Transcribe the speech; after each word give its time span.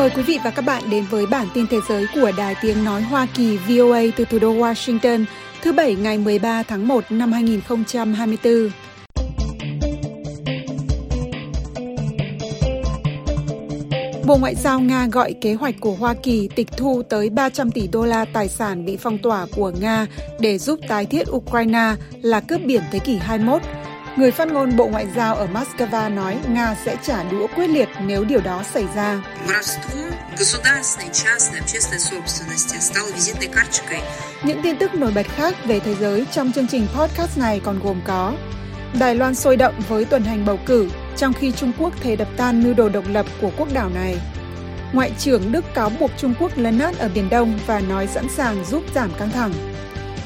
Mời 0.00 0.10
quý 0.10 0.22
vị 0.22 0.38
và 0.44 0.50
các 0.50 0.62
bạn 0.62 0.82
đến 0.90 1.04
với 1.10 1.26
bản 1.26 1.46
tin 1.54 1.66
thế 1.66 1.78
giới 1.88 2.06
của 2.14 2.32
Đài 2.36 2.54
Tiếng 2.62 2.84
Nói 2.84 3.02
Hoa 3.02 3.26
Kỳ 3.34 3.56
VOA 3.56 4.00
từ 4.16 4.24
thủ 4.24 4.38
đô 4.38 4.54
Washington, 4.54 5.24
thứ 5.62 5.72
Bảy 5.72 5.94
ngày 5.94 6.18
13 6.18 6.62
tháng 6.62 6.88
1 6.88 7.04
năm 7.10 7.32
2024. 7.32 8.70
Bộ 14.26 14.36
Ngoại 14.36 14.54
giao 14.54 14.80
Nga 14.80 15.06
gọi 15.06 15.34
kế 15.40 15.54
hoạch 15.54 15.74
của 15.80 15.92
Hoa 15.92 16.14
Kỳ 16.14 16.48
tịch 16.54 16.68
thu 16.76 17.02
tới 17.02 17.30
300 17.30 17.70
tỷ 17.70 17.88
đô 17.92 18.04
la 18.04 18.24
tài 18.24 18.48
sản 18.48 18.84
bị 18.84 18.96
phong 18.96 19.18
tỏa 19.18 19.46
của 19.56 19.72
Nga 19.80 20.06
để 20.40 20.58
giúp 20.58 20.80
tái 20.88 21.06
thiết 21.06 21.30
Ukraine 21.30 21.94
là 22.22 22.40
cướp 22.40 22.60
biển 22.64 22.82
thế 22.92 22.98
kỷ 22.98 23.16
21 23.16 23.62
Người 24.16 24.30
phát 24.30 24.48
ngôn 24.48 24.76
Bộ 24.76 24.88
Ngoại 24.88 25.06
giao 25.16 25.34
ở 25.34 25.46
Moscow 25.46 26.14
nói 26.14 26.38
Nga 26.48 26.74
sẽ 26.84 26.96
trả 27.02 27.22
đũa 27.22 27.46
quyết 27.56 27.66
liệt 27.66 27.88
nếu 28.06 28.24
điều 28.24 28.40
đó 28.40 28.62
xảy 28.74 28.84
ra. 28.94 29.22
Những 34.42 34.62
tin 34.62 34.76
tức 34.76 34.94
nổi 34.94 35.12
bật 35.14 35.26
khác 35.26 35.54
về 35.64 35.80
thế 35.80 35.94
giới 35.94 36.26
trong 36.32 36.52
chương 36.52 36.66
trình 36.66 36.86
podcast 36.94 37.38
này 37.38 37.60
còn 37.64 37.80
gồm 37.82 38.00
có 38.06 38.32
Đài 38.98 39.14
Loan 39.14 39.34
sôi 39.34 39.56
động 39.56 39.74
với 39.88 40.04
tuần 40.04 40.24
hành 40.24 40.46
bầu 40.46 40.58
cử, 40.66 40.88
trong 41.16 41.32
khi 41.32 41.52
Trung 41.52 41.72
Quốc 41.78 41.92
thề 42.00 42.16
đập 42.16 42.28
tan 42.36 42.62
mưu 42.62 42.74
đồ 42.74 42.88
độc 42.88 43.04
lập 43.08 43.26
của 43.40 43.50
quốc 43.56 43.68
đảo 43.72 43.90
này. 43.94 44.16
Ngoại 44.92 45.12
trưởng 45.18 45.52
Đức 45.52 45.64
cáo 45.74 45.90
buộc 46.00 46.10
Trung 46.18 46.34
Quốc 46.40 46.52
lấn 46.56 46.78
át 46.78 46.98
ở 46.98 47.10
Biển 47.14 47.28
Đông 47.30 47.58
và 47.66 47.80
nói 47.80 48.06
sẵn 48.06 48.28
sàng 48.36 48.64
giúp 48.64 48.82
giảm 48.94 49.10
căng 49.18 49.30
thẳng. 49.30 49.52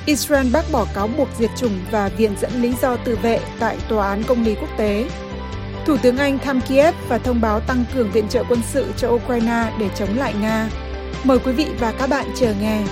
Israel 0.06 0.46
bác 0.52 0.72
bỏ 0.72 0.86
cáo 0.94 1.08
buộc 1.08 1.28
diệt 1.38 1.50
chủng 1.56 1.80
và 1.90 2.08
viện 2.08 2.34
dẫn 2.40 2.62
lý 2.62 2.72
do 2.82 2.96
tự 2.96 3.16
vệ 3.16 3.40
tại 3.58 3.76
Tòa 3.88 4.08
án 4.08 4.22
Công 4.22 4.44
lý 4.44 4.54
Quốc 4.54 4.68
tế. 4.78 5.08
Thủ 5.86 5.96
tướng 6.02 6.18
Anh 6.18 6.38
thăm 6.38 6.60
Kiev 6.60 6.94
và 7.08 7.18
thông 7.18 7.40
báo 7.40 7.60
tăng 7.60 7.84
cường 7.94 8.10
viện 8.10 8.28
trợ 8.28 8.44
quân 8.48 8.60
sự 8.72 8.92
cho 8.96 9.08
Ukraine 9.10 9.72
để 9.80 9.88
chống 9.94 10.18
lại 10.18 10.34
Nga. 10.40 10.68
Mời 11.24 11.38
quý 11.38 11.52
vị 11.52 11.66
và 11.78 11.92
các 11.98 12.10
bạn 12.10 12.26
chờ 12.36 12.54
nghe. 12.60 12.82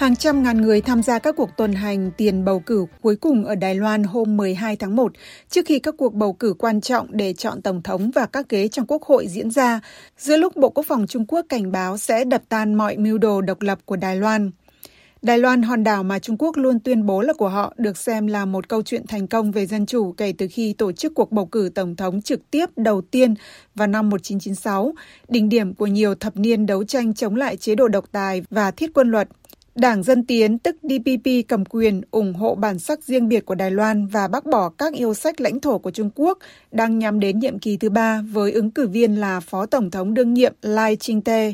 Hàng 0.00 0.16
trăm 0.16 0.42
ngàn 0.42 0.62
người 0.62 0.80
tham 0.80 1.02
gia 1.02 1.18
các 1.18 1.36
cuộc 1.36 1.56
tuần 1.56 1.72
hành 1.72 2.10
tiền 2.16 2.44
bầu 2.44 2.60
cử 2.60 2.86
cuối 3.02 3.16
cùng 3.16 3.44
ở 3.44 3.54
Đài 3.54 3.74
Loan 3.74 4.02
hôm 4.02 4.36
12 4.36 4.76
tháng 4.76 4.96
1, 4.96 5.12
trước 5.48 5.66
khi 5.66 5.78
các 5.78 5.94
cuộc 5.98 6.14
bầu 6.14 6.32
cử 6.32 6.54
quan 6.58 6.80
trọng 6.80 7.06
để 7.10 7.32
chọn 7.32 7.62
Tổng 7.62 7.82
thống 7.82 8.10
và 8.14 8.26
các 8.26 8.48
ghế 8.48 8.68
trong 8.68 8.86
Quốc 8.86 9.02
hội 9.02 9.26
diễn 9.28 9.50
ra, 9.50 9.80
giữa 10.18 10.36
lúc 10.36 10.56
Bộ 10.56 10.68
Quốc 10.68 10.86
phòng 10.88 11.06
Trung 11.06 11.26
Quốc 11.28 11.46
cảnh 11.48 11.72
báo 11.72 11.96
sẽ 11.96 12.24
đập 12.24 12.42
tan 12.48 12.74
mọi 12.74 12.96
mưu 12.96 13.18
đồ 13.18 13.40
độc 13.40 13.60
lập 13.60 13.78
của 13.84 13.96
Đài 13.96 14.16
Loan. 14.16 14.50
Đài 15.22 15.38
Loan, 15.38 15.62
hòn 15.62 15.84
đảo 15.84 16.02
mà 16.02 16.18
Trung 16.18 16.36
Quốc 16.38 16.56
luôn 16.56 16.80
tuyên 16.80 17.06
bố 17.06 17.20
là 17.20 17.32
của 17.32 17.48
họ, 17.48 17.74
được 17.76 17.96
xem 17.96 18.26
là 18.26 18.44
một 18.44 18.68
câu 18.68 18.82
chuyện 18.82 19.06
thành 19.06 19.26
công 19.26 19.52
về 19.52 19.66
dân 19.66 19.86
chủ 19.86 20.12
kể 20.12 20.32
từ 20.38 20.46
khi 20.50 20.72
tổ 20.78 20.92
chức 20.92 21.14
cuộc 21.14 21.32
bầu 21.32 21.46
cử 21.46 21.70
tổng 21.74 21.96
thống 21.96 22.22
trực 22.22 22.50
tiếp 22.50 22.66
đầu 22.76 23.00
tiên 23.00 23.34
vào 23.74 23.88
năm 23.88 24.10
1996, 24.10 24.94
đỉnh 25.28 25.48
điểm 25.48 25.74
của 25.74 25.86
nhiều 25.86 26.14
thập 26.14 26.36
niên 26.36 26.66
đấu 26.66 26.84
tranh 26.84 27.14
chống 27.14 27.36
lại 27.36 27.56
chế 27.56 27.74
độ 27.74 27.88
độc 27.88 28.04
tài 28.12 28.42
và 28.50 28.70
thiết 28.70 28.90
quân 28.94 29.10
luật 29.10 29.28
Đảng 29.74 30.02
Dân 30.02 30.24
Tiến 30.24 30.58
tức 30.58 30.76
DPP 30.82 31.48
cầm 31.48 31.64
quyền 31.64 32.00
ủng 32.10 32.34
hộ 32.34 32.54
bản 32.54 32.78
sắc 32.78 33.04
riêng 33.04 33.28
biệt 33.28 33.46
của 33.46 33.54
Đài 33.54 33.70
Loan 33.70 34.06
và 34.06 34.28
bác 34.28 34.46
bỏ 34.46 34.68
các 34.68 34.94
yêu 34.94 35.14
sách 35.14 35.40
lãnh 35.40 35.60
thổ 35.60 35.78
của 35.78 35.90
Trung 35.90 36.10
Quốc 36.14 36.38
đang 36.72 36.98
nhắm 36.98 37.20
đến 37.20 37.38
nhiệm 37.38 37.58
kỳ 37.58 37.76
thứ 37.76 37.90
ba 37.90 38.22
với 38.32 38.52
ứng 38.52 38.70
cử 38.70 38.88
viên 38.88 39.14
là 39.14 39.40
Phó 39.40 39.66
Tổng 39.66 39.90
thống 39.90 40.14
đương 40.14 40.34
nhiệm 40.34 40.52
Lai 40.62 40.96
Ching-te. 40.96 41.52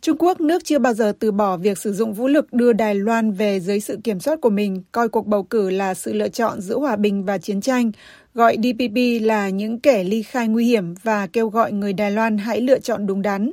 Trung 0.00 0.16
Quốc, 0.18 0.40
nước 0.40 0.64
chưa 0.64 0.78
bao 0.78 0.94
giờ 0.94 1.12
từ 1.18 1.32
bỏ 1.32 1.56
việc 1.56 1.78
sử 1.78 1.92
dụng 1.92 2.14
vũ 2.14 2.28
lực 2.28 2.52
đưa 2.52 2.72
Đài 2.72 2.94
Loan 2.94 3.32
về 3.32 3.60
dưới 3.60 3.80
sự 3.80 3.98
kiểm 4.04 4.20
soát 4.20 4.40
của 4.40 4.50
mình, 4.50 4.82
coi 4.92 5.08
cuộc 5.08 5.26
bầu 5.26 5.42
cử 5.42 5.70
là 5.70 5.94
sự 5.94 6.12
lựa 6.12 6.28
chọn 6.28 6.60
giữa 6.60 6.78
hòa 6.78 6.96
bình 6.96 7.24
và 7.24 7.38
chiến 7.38 7.60
tranh, 7.60 7.92
gọi 8.34 8.56
DPP 8.56 9.22
là 9.22 9.48
những 9.48 9.80
kẻ 9.80 10.04
ly 10.04 10.22
khai 10.22 10.48
nguy 10.48 10.64
hiểm 10.66 10.94
và 11.02 11.26
kêu 11.26 11.48
gọi 11.48 11.72
người 11.72 11.92
Đài 11.92 12.10
Loan 12.10 12.38
hãy 12.38 12.60
lựa 12.60 12.78
chọn 12.78 13.06
đúng 13.06 13.22
đắn. 13.22 13.52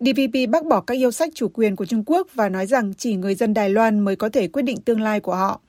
DPP 0.00 0.50
bác 0.50 0.64
bỏ 0.64 0.80
các 0.80 0.94
yêu 0.94 1.10
sách 1.10 1.28
chủ 1.34 1.48
quyền 1.48 1.76
của 1.76 1.86
Trung 1.86 2.02
Quốc 2.06 2.26
và 2.34 2.48
nói 2.48 2.66
rằng 2.66 2.94
chỉ 2.94 3.14
người 3.14 3.34
dân 3.34 3.54
Đài 3.54 3.70
Loan 3.70 4.00
mới 4.00 4.16
có 4.16 4.28
thể 4.28 4.48
quyết 4.48 4.62
định 4.62 4.80
tương 4.80 5.00
lai 5.00 5.20
của 5.20 5.34
họ. 5.34 5.60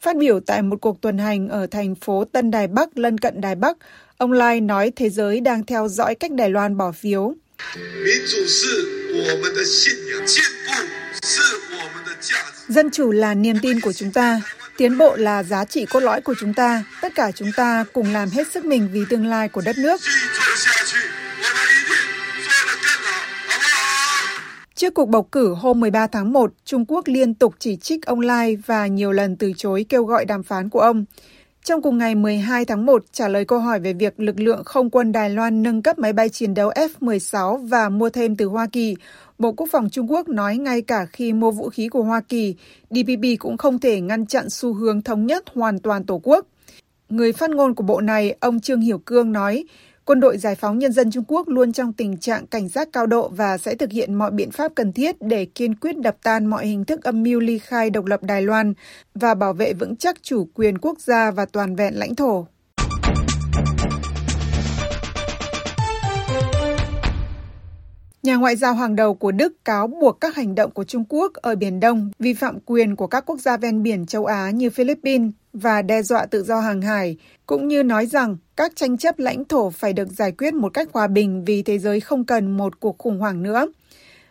Phát 0.00 0.16
biểu 0.16 0.40
tại 0.40 0.62
một 0.62 0.80
cuộc 0.80 1.00
tuần 1.00 1.18
hành 1.18 1.48
ở 1.48 1.66
thành 1.66 1.94
phố 1.94 2.24
Tân 2.24 2.50
Đài 2.50 2.66
Bắc 2.66 2.98
lân 2.98 3.18
cận 3.18 3.40
Đài 3.40 3.54
Bắc, 3.54 3.76
ông 4.16 4.32
Lai 4.32 4.60
nói 4.60 4.92
thế 4.96 5.10
giới 5.10 5.40
đang 5.40 5.66
theo 5.66 5.88
dõi 5.88 6.14
cách 6.14 6.32
Đài 6.32 6.50
Loan 6.50 6.76
bỏ 6.76 6.92
phiếu. 6.92 7.34
Dân 12.68 12.90
chủ 12.90 13.10
là 13.10 13.34
niềm 13.34 13.56
tin 13.62 13.80
của 13.80 13.92
chúng 13.92 14.12
ta, 14.12 14.40
tiến 14.76 14.98
bộ 14.98 15.16
là 15.16 15.42
giá 15.42 15.64
trị 15.64 15.86
cốt 15.86 16.00
lõi 16.00 16.20
của 16.20 16.34
chúng 16.40 16.54
ta, 16.54 16.84
tất 17.02 17.14
cả 17.14 17.30
chúng 17.32 17.50
ta 17.56 17.84
cùng 17.92 18.12
làm 18.12 18.30
hết 18.30 18.48
sức 18.52 18.64
mình 18.64 18.88
vì 18.92 19.00
tương 19.10 19.26
lai 19.26 19.48
của 19.48 19.62
đất 19.64 19.78
nước. 19.78 20.00
Trước 24.82 24.94
cuộc 24.94 25.08
bầu 25.08 25.22
cử 25.22 25.54
hôm 25.54 25.80
13 25.80 26.06
tháng 26.06 26.32
1, 26.32 26.52
Trung 26.64 26.84
Quốc 26.88 27.08
liên 27.08 27.34
tục 27.34 27.54
chỉ 27.58 27.76
trích 27.76 28.06
ông 28.06 28.20
Lai 28.20 28.56
và 28.56 28.86
nhiều 28.86 29.12
lần 29.12 29.36
từ 29.36 29.52
chối 29.56 29.86
kêu 29.88 30.04
gọi 30.04 30.24
đàm 30.24 30.42
phán 30.42 30.68
của 30.68 30.80
ông. 30.80 31.04
Trong 31.64 31.82
cùng 31.82 31.98
ngày 31.98 32.14
12 32.14 32.64
tháng 32.64 32.86
1, 32.86 33.04
trả 33.12 33.28
lời 33.28 33.44
câu 33.44 33.58
hỏi 33.58 33.80
về 33.80 33.92
việc 33.92 34.20
lực 34.20 34.40
lượng 34.40 34.64
không 34.64 34.90
quân 34.90 35.12
Đài 35.12 35.30
Loan 35.30 35.62
nâng 35.62 35.82
cấp 35.82 35.98
máy 35.98 36.12
bay 36.12 36.28
chiến 36.28 36.54
đấu 36.54 36.70
F-16 36.70 37.56
và 37.56 37.88
mua 37.88 38.10
thêm 38.10 38.36
từ 38.36 38.46
Hoa 38.46 38.66
Kỳ, 38.72 38.96
Bộ 39.38 39.52
Quốc 39.52 39.68
phòng 39.72 39.90
Trung 39.90 40.10
Quốc 40.10 40.28
nói 40.28 40.56
ngay 40.56 40.82
cả 40.82 41.06
khi 41.06 41.32
mua 41.32 41.50
vũ 41.50 41.68
khí 41.68 41.88
của 41.88 42.02
Hoa 42.02 42.20
Kỳ, 42.20 42.54
DPP 42.90 43.38
cũng 43.38 43.56
không 43.56 43.78
thể 43.78 44.00
ngăn 44.00 44.26
chặn 44.26 44.50
xu 44.50 44.74
hướng 44.74 45.02
thống 45.02 45.26
nhất 45.26 45.44
hoàn 45.54 45.78
toàn 45.78 46.04
Tổ 46.04 46.20
quốc. 46.22 46.46
Người 47.08 47.32
phát 47.32 47.50
ngôn 47.50 47.74
của 47.74 47.84
bộ 47.84 48.00
này, 48.00 48.36
ông 48.40 48.60
Trương 48.60 48.80
Hiểu 48.80 48.98
Cương 48.98 49.32
nói, 49.32 49.64
Quân 50.04 50.20
đội 50.20 50.38
Giải 50.38 50.54
phóng 50.54 50.78
Nhân 50.78 50.92
dân 50.92 51.10
Trung 51.10 51.24
Quốc 51.28 51.48
luôn 51.48 51.72
trong 51.72 51.92
tình 51.92 52.16
trạng 52.18 52.46
cảnh 52.46 52.68
giác 52.68 52.88
cao 52.92 53.06
độ 53.06 53.28
và 53.28 53.58
sẽ 53.58 53.74
thực 53.74 53.90
hiện 53.90 54.14
mọi 54.14 54.30
biện 54.30 54.50
pháp 54.50 54.72
cần 54.74 54.92
thiết 54.92 55.16
để 55.20 55.44
kiên 55.44 55.74
quyết 55.74 55.98
đập 55.98 56.16
tan 56.22 56.46
mọi 56.46 56.66
hình 56.66 56.84
thức 56.84 57.04
âm 57.04 57.22
mưu 57.22 57.40
ly 57.40 57.58
khai 57.58 57.90
độc 57.90 58.04
lập 58.04 58.22
Đài 58.22 58.42
Loan 58.42 58.74
và 59.14 59.34
bảo 59.34 59.52
vệ 59.52 59.72
vững 59.72 59.96
chắc 59.96 60.22
chủ 60.22 60.48
quyền 60.54 60.78
quốc 60.78 61.00
gia 61.00 61.30
và 61.30 61.46
toàn 61.46 61.76
vẹn 61.76 61.94
lãnh 61.94 62.14
thổ. 62.14 62.46
Nhà 68.22 68.36
ngoại 68.36 68.56
giao 68.56 68.74
hàng 68.74 68.96
đầu 68.96 69.14
của 69.14 69.32
Đức 69.32 69.64
cáo 69.64 69.86
buộc 69.86 70.20
các 70.20 70.34
hành 70.36 70.54
động 70.54 70.70
của 70.70 70.84
Trung 70.84 71.04
Quốc 71.08 71.32
ở 71.32 71.54
Biển 71.54 71.80
Đông 71.80 72.10
vi 72.18 72.34
phạm 72.34 72.58
quyền 72.66 72.96
của 72.96 73.06
các 73.06 73.26
quốc 73.26 73.40
gia 73.40 73.56
ven 73.56 73.82
biển 73.82 74.06
châu 74.06 74.24
Á 74.24 74.50
như 74.50 74.70
Philippines 74.70 75.30
và 75.52 75.82
đe 75.82 76.02
dọa 76.02 76.26
tự 76.26 76.42
do 76.42 76.60
hàng 76.60 76.82
hải, 76.82 77.16
cũng 77.46 77.68
như 77.68 77.82
nói 77.82 78.06
rằng 78.06 78.36
các 78.56 78.72
tranh 78.76 78.98
chấp 78.98 79.18
lãnh 79.18 79.44
thổ 79.44 79.70
phải 79.70 79.92
được 79.92 80.08
giải 80.10 80.32
quyết 80.32 80.54
một 80.54 80.74
cách 80.74 80.88
hòa 80.92 81.06
bình 81.06 81.44
vì 81.44 81.62
thế 81.62 81.78
giới 81.78 82.00
không 82.00 82.24
cần 82.24 82.56
một 82.56 82.80
cuộc 82.80 82.98
khủng 82.98 83.18
hoảng 83.18 83.42
nữa. 83.42 83.66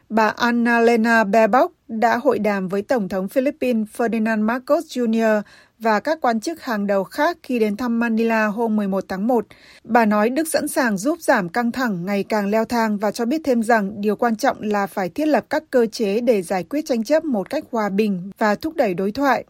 Bà 0.09 0.27
Annalena 0.27 1.23
Baerbock 1.23 1.73
đã 1.87 2.17
hội 2.17 2.39
đàm 2.39 2.67
với 2.67 2.81
Tổng 2.81 3.09
thống 3.09 3.27
Philippines 3.27 3.87
Ferdinand 3.97 4.41
Marcos 4.41 4.85
Jr 4.85 5.41
và 5.81 5.99
các 5.99 6.21
quan 6.21 6.39
chức 6.39 6.61
hàng 6.61 6.87
đầu 6.87 7.03
khác 7.03 7.37
khi 7.43 7.59
đến 7.59 7.77
thăm 7.77 7.99
Manila 7.99 8.45
hôm 8.45 8.75
11 8.75 9.03
tháng 9.07 9.27
1. 9.27 9.45
Bà 9.83 10.05
nói 10.05 10.29
Đức 10.29 10.47
sẵn 10.47 10.67
sàng 10.67 10.97
giúp 10.97 11.21
giảm 11.21 11.49
căng 11.49 11.71
thẳng 11.71 12.05
ngày 12.05 12.23
càng 12.23 12.49
leo 12.49 12.65
thang 12.65 12.97
và 12.97 13.11
cho 13.11 13.25
biết 13.25 13.41
thêm 13.43 13.63
rằng 13.63 14.01
điều 14.01 14.15
quan 14.15 14.35
trọng 14.35 14.57
là 14.61 14.87
phải 14.87 15.09
thiết 15.09 15.27
lập 15.27 15.45
các 15.49 15.63
cơ 15.71 15.85
chế 15.85 16.19
để 16.21 16.41
giải 16.41 16.63
quyết 16.63 16.85
tranh 16.85 17.03
chấp 17.03 17.25
một 17.25 17.49
cách 17.49 17.63
hòa 17.71 17.89
bình 17.89 18.31
và 18.37 18.55
thúc 18.55 18.75
đẩy 18.75 18.93
đối 18.93 19.11
thoại. 19.11 19.45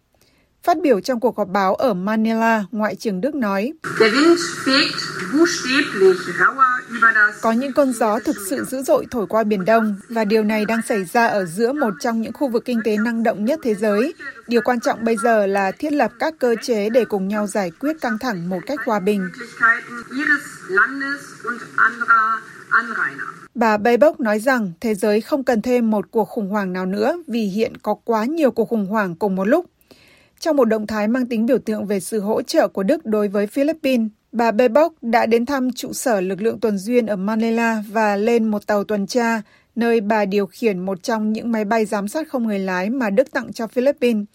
Phát 0.63 0.81
biểu 0.81 0.99
trong 0.99 1.19
cuộc 1.19 1.37
họp 1.37 1.47
báo 1.47 1.75
ở 1.75 1.93
Manila, 1.93 2.65
Ngoại 2.71 2.95
trưởng 2.95 3.21
Đức 3.21 3.35
nói, 3.35 3.73
Có 7.41 7.51
những 7.51 7.73
cơn 7.73 7.93
gió 7.93 8.19
thực 8.19 8.35
sự 8.49 8.63
dữ 8.63 8.81
dội 8.81 9.05
thổi 9.11 9.25
qua 9.27 9.43
Biển 9.43 9.65
Đông 9.65 9.95
và 10.09 10.25
điều 10.25 10.43
này 10.43 10.65
đang 10.65 10.81
xảy 10.87 11.05
ra 11.05 11.27
ở 11.27 11.45
giữa 11.45 11.73
một 11.73 11.93
trong 11.99 12.21
những 12.21 12.33
khu 12.33 12.49
vực 12.49 12.65
kinh 12.65 12.81
tế 12.83 12.97
năng 12.97 13.23
động 13.23 13.45
nhất 13.45 13.59
thế 13.63 13.75
giới. 13.75 14.13
Điều 14.47 14.61
quan 14.61 14.79
trọng 14.79 15.03
bây 15.03 15.17
giờ 15.17 15.47
là 15.47 15.71
thiết 15.71 15.93
lập 15.93 16.11
các 16.19 16.33
cơ 16.39 16.55
chế 16.63 16.89
để 16.89 17.05
cùng 17.05 17.27
nhau 17.27 17.47
giải 17.47 17.71
quyết 17.79 18.01
căng 18.01 18.17
thẳng 18.19 18.49
một 18.49 18.59
cách 18.65 18.79
hòa 18.85 18.99
bình. 18.99 19.29
Bà 23.55 23.77
Baerbock 23.77 24.19
nói 24.19 24.39
rằng 24.39 24.71
thế 24.81 24.95
giới 24.95 25.21
không 25.21 25.43
cần 25.43 25.61
thêm 25.61 25.91
một 25.91 26.05
cuộc 26.11 26.25
khủng 26.25 26.49
hoảng 26.49 26.73
nào 26.73 26.85
nữa 26.85 27.23
vì 27.27 27.41
hiện 27.41 27.77
có 27.77 27.93
quá 27.93 28.25
nhiều 28.25 28.51
cuộc 28.51 28.69
khủng 28.69 28.85
hoảng 28.85 29.15
cùng 29.15 29.35
một 29.35 29.47
lúc 29.47 29.65
trong 30.41 30.57
một 30.57 30.65
động 30.65 30.87
thái 30.87 31.07
mang 31.07 31.25
tính 31.25 31.45
biểu 31.45 31.57
tượng 31.57 31.85
về 31.85 31.99
sự 31.99 32.19
hỗ 32.19 32.41
trợ 32.41 32.67
của 32.67 32.83
Đức 32.83 33.05
đối 33.05 33.27
với 33.27 33.47
Philippines, 33.47 34.07
bà 34.31 34.51
Bebok 34.51 34.93
đã 35.01 35.25
đến 35.25 35.45
thăm 35.45 35.71
trụ 35.73 35.93
sở 35.93 36.21
lực 36.21 36.41
lượng 36.41 36.59
tuần 36.59 36.77
duyên 36.77 37.05
ở 37.05 37.15
Manila 37.15 37.83
và 37.91 38.15
lên 38.15 38.47
một 38.47 38.67
tàu 38.67 38.83
tuần 38.83 39.07
tra, 39.07 39.41
nơi 39.75 40.01
bà 40.01 40.25
điều 40.25 40.45
khiển 40.45 40.79
một 40.79 41.03
trong 41.03 41.33
những 41.33 41.51
máy 41.51 41.65
bay 41.65 41.85
giám 41.85 42.07
sát 42.07 42.27
không 42.29 42.47
người 42.47 42.59
lái 42.59 42.89
mà 42.89 43.09
Đức 43.09 43.31
tặng 43.31 43.53
cho 43.53 43.67
Philippines. 43.67 44.25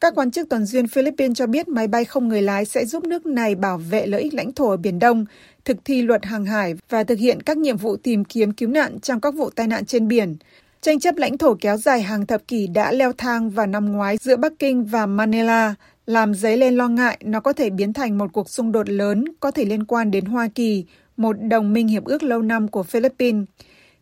Các 0.00 0.14
quan 0.14 0.30
chức 0.30 0.48
tuần 0.48 0.66
duyên 0.66 0.88
Philippines 0.88 1.36
cho 1.36 1.46
biết 1.46 1.68
máy 1.68 1.88
bay 1.88 2.04
không 2.04 2.28
người 2.28 2.42
lái 2.42 2.64
sẽ 2.64 2.84
giúp 2.84 3.04
nước 3.04 3.26
này 3.26 3.54
bảo 3.54 3.78
vệ 3.78 4.06
lợi 4.06 4.22
ích 4.22 4.34
lãnh 4.34 4.52
thổ 4.52 4.70
ở 4.70 4.76
Biển 4.76 4.98
Đông, 4.98 5.24
thực 5.64 5.76
thi 5.84 6.02
luật 6.02 6.24
hàng 6.24 6.44
hải 6.44 6.74
và 6.88 7.04
thực 7.04 7.18
hiện 7.18 7.42
các 7.42 7.58
nhiệm 7.58 7.76
vụ 7.76 7.96
tìm 7.96 8.24
kiếm 8.24 8.52
cứu 8.52 8.68
nạn 8.68 9.00
trong 9.00 9.20
các 9.20 9.34
vụ 9.34 9.50
tai 9.50 9.66
nạn 9.66 9.84
trên 9.84 10.08
biển. 10.08 10.36
Tranh 10.82 11.00
chấp 11.00 11.16
lãnh 11.16 11.38
thổ 11.38 11.54
kéo 11.60 11.76
dài 11.76 12.02
hàng 12.02 12.26
thập 12.26 12.48
kỷ 12.48 12.66
đã 12.66 12.92
leo 12.92 13.12
thang 13.12 13.50
vào 13.50 13.66
năm 13.66 13.92
ngoái 13.92 14.16
giữa 14.16 14.36
Bắc 14.36 14.52
Kinh 14.58 14.84
và 14.84 15.06
Manila, 15.06 15.74
làm 16.06 16.34
dấy 16.34 16.56
lên 16.56 16.76
lo 16.76 16.88
ngại 16.88 17.18
nó 17.24 17.40
có 17.40 17.52
thể 17.52 17.70
biến 17.70 17.92
thành 17.92 18.18
một 18.18 18.32
cuộc 18.32 18.50
xung 18.50 18.72
đột 18.72 18.88
lớn 18.88 19.24
có 19.40 19.50
thể 19.50 19.64
liên 19.64 19.84
quan 19.84 20.10
đến 20.10 20.24
Hoa 20.24 20.48
Kỳ, 20.54 20.84
một 21.16 21.36
đồng 21.42 21.72
minh 21.72 21.88
hiệp 21.88 22.04
ước 22.04 22.22
lâu 22.22 22.42
năm 22.42 22.68
của 22.68 22.82
Philippines. 22.82 23.44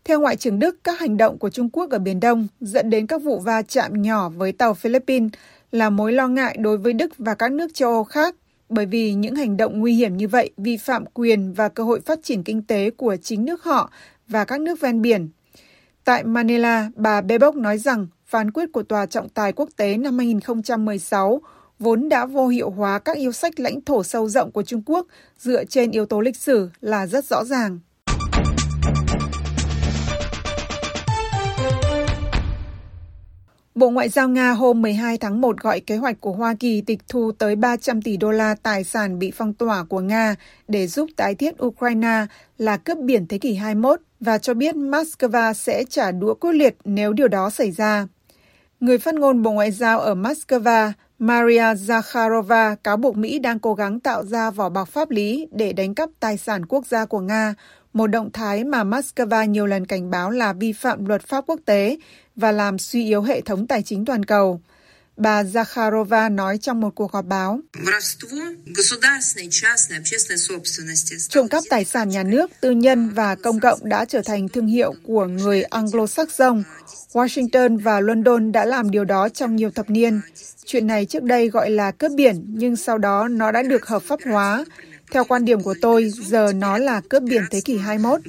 Theo 0.05 0.21
Ngoại 0.21 0.37
trưởng 0.37 0.59
Đức, 0.59 0.85
các 0.85 1.01
hành 1.01 1.17
động 1.17 1.39
của 1.39 1.51
Trung 1.51 1.71
Quốc 1.71 1.91
ở 1.91 1.99
Biển 1.99 2.21
Đông 2.21 2.49
dẫn 2.61 2.91
đến 2.91 3.07
các 3.07 3.23
vụ 3.23 3.39
va 3.39 3.63
chạm 3.63 4.03
nhỏ 4.03 4.29
với 4.29 4.53
tàu 4.53 4.75
Philippines 4.75 5.31
là 5.73 5.91
mối 5.91 6.13
lo 6.13 6.29
ngại 6.29 6.57
đối 6.61 6.79
với 6.79 6.93
Đức 6.93 7.19
và 7.19 7.35
các 7.35 7.53
nước 7.53 7.75
châu 7.75 7.93
Âu 7.93 8.05
khác, 8.05 8.35
bởi 8.69 8.87
vì 8.87 9.15
những 9.15 9.35
hành 9.35 9.57
động 9.57 9.81
nguy 9.81 9.95
hiểm 9.95 10.17
như 10.17 10.29
vậy 10.29 10.51
vi 10.57 10.77
phạm 10.77 11.05
quyền 11.15 11.53
và 11.53 11.69
cơ 11.69 11.85
hội 11.85 12.01
phát 12.01 12.19
triển 12.23 12.43
kinh 12.43 12.63
tế 12.63 12.91
của 12.91 13.17
chính 13.23 13.45
nước 13.45 13.63
họ 13.65 13.91
và 14.29 14.45
các 14.45 14.61
nước 14.61 14.81
ven 14.81 15.03
biển. 15.03 15.29
Tại 16.09 16.25
Manila, 16.25 16.91
bà 16.97 17.21
Bebok 17.21 17.57
nói 17.57 17.79
rằng 17.79 18.07
phán 18.27 18.51
quyết 18.51 18.73
của 18.73 18.83
Tòa 18.83 19.07
trọng 19.07 19.29
tài 19.29 19.53
quốc 19.53 19.69
tế 19.77 19.97
năm 19.97 20.19
2016 20.19 21.43
vốn 21.79 22.09
đã 22.09 22.27
vô 22.27 22.49
hiệu 22.49 22.71
hóa 22.71 22.99
các 22.99 23.17
yêu 23.17 23.33
sách 23.33 23.61
lãnh 23.61 23.81
thổ 23.81 24.03
sâu 24.03 24.29
rộng 24.29 24.51
của 24.51 24.63
Trung 24.63 24.83
Quốc 24.87 25.07
dựa 25.39 25.65
trên 25.65 25.91
yếu 25.91 26.07
tố 26.07 26.21
lịch 26.21 26.37
sử 26.37 26.71
là 26.81 27.07
rất 27.07 27.25
rõ 27.25 27.45
ràng. 27.45 27.79
Bộ 33.79 33.91
Ngoại 33.91 34.09
giao 34.09 34.29
Nga 34.29 34.51
hôm 34.51 34.83
12 34.83 35.19
tháng 35.19 35.41
1 35.41 35.61
gọi 35.61 35.81
kế 35.81 35.97
hoạch 35.97 36.21
của 36.21 36.33
Hoa 36.33 36.55
Kỳ 36.61 36.81
tịch 36.81 36.99
thu 37.09 37.33
tới 37.33 37.57
300 37.57 38.03
tỷ 38.03 38.17
đô 38.17 38.31
la 38.31 38.55
tài 38.63 38.85
sản 38.85 39.19
bị 39.19 39.33
phong 39.37 39.55
tỏa 39.55 39.85
của 39.85 40.01
Nga 40.01 40.35
để 40.69 40.87
giúp 40.87 41.11
tái 41.17 41.35
thiết 41.35 41.63
Ukraine 41.65 42.27
là 42.59 42.77
cướp 42.77 42.99
biển 42.99 43.27
thế 43.27 43.39
kỷ 43.39 43.55
21 43.55 44.01
và 44.21 44.39
cho 44.39 44.55
biết 44.55 44.75
Moscow 44.75 45.53
sẽ 45.53 45.85
trả 45.91 46.11
đũa 46.13 46.35
quyết 46.35 46.53
liệt 46.53 46.77
nếu 46.85 47.13
điều 47.13 47.29
đó 47.29 47.51
xảy 47.51 47.71
ra. 47.71 48.07
Người 48.81 48.99
phát 48.99 49.15
ngôn 49.15 49.43
Bộ 49.43 49.53
Ngoại 49.53 49.71
giao 49.71 50.01
ở 50.01 50.15
Moscow, 50.15 50.93
Maria 51.19 51.75
Zakharova 51.75 52.77
cáo 52.77 52.97
buộc 52.97 53.17
Mỹ 53.17 53.39
đang 53.39 53.59
cố 53.59 53.75
gắng 53.75 54.01
tạo 54.01 54.25
ra 54.25 54.51
vỏ 54.51 54.69
bọc 54.69 54.89
pháp 54.89 55.11
lý 55.11 55.47
để 55.53 55.73
đánh 55.73 55.95
cắp 55.95 56.09
tài 56.21 56.37
sản 56.37 56.67
quốc 56.67 56.87
gia 56.87 57.05
của 57.05 57.21
Nga, 57.21 57.55
một 57.93 58.07
động 58.07 58.33
thái 58.33 58.65
mà 58.65 58.85
Moscow 58.85 59.45
nhiều 59.45 59.67
lần 59.67 59.87
cảnh 59.87 60.11
báo 60.11 60.31
là 60.31 60.53
vi 60.53 60.73
phạm 60.73 61.07
luật 61.07 61.23
pháp 61.23 61.45
quốc 61.47 61.61
tế 61.65 61.97
và 62.39 62.53
làm 62.53 62.79
suy 62.79 63.05
yếu 63.05 63.23
hệ 63.23 63.41
thống 63.41 63.67
tài 63.67 63.83
chính 63.83 64.05
toàn 64.05 64.25
cầu. 64.25 64.61
Bà 65.17 65.43
Zakharova 65.43 66.35
nói 66.35 66.59
trong 66.59 66.81
một 66.81 66.95
cuộc 66.95 67.13
họp 67.13 67.25
báo. 67.25 67.61
Trộm 71.29 71.49
cắp 71.49 71.65
tài 71.71 71.85
sản 71.85 72.09
nhà 72.09 72.23
nước, 72.23 72.51
tư 72.61 72.71
nhân 72.71 73.11
và 73.11 73.35
công 73.35 73.61
cộng 73.61 73.79
đã 73.83 74.05
trở 74.05 74.23
thành 74.23 74.49
thương 74.49 74.67
hiệu 74.67 74.95
của 75.03 75.27
người 75.27 75.63
Anglo-Saxon. 75.63 76.63
Washington 77.13 77.79
và 77.79 78.01
London 78.01 78.53
đã 78.53 78.65
làm 78.65 78.91
điều 78.91 79.05
đó 79.05 79.29
trong 79.29 79.57
nhiều 79.57 79.71
thập 79.71 79.91
niên. 79.91 80.21
Chuyện 80.65 80.87
này 80.87 81.05
trước 81.07 81.23
đây 81.23 81.49
gọi 81.49 81.71
là 81.71 81.91
cướp 81.91 82.13
biển, 82.17 82.45
nhưng 82.49 82.77
sau 82.77 82.99
đó 82.99 83.29
nó 83.29 83.53
đã 83.53 83.63
được 83.63 83.87
hợp 83.87 84.03
pháp 84.03 84.21
hóa. 84.25 84.65
Theo 85.11 85.25
quan 85.25 85.45
điểm 85.45 85.63
của 85.63 85.75
tôi, 85.81 86.13
giờ 86.17 86.53
nó 86.53 86.79
là 86.79 87.01
cướp 87.09 87.23
biển 87.23 87.43
thế 87.51 87.61
kỷ 87.61 87.77
21. 87.79 88.21